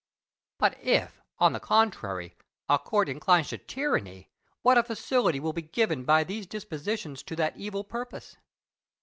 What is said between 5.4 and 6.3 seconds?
be given by